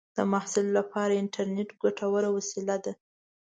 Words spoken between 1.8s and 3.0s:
ګټوره وسیله ده.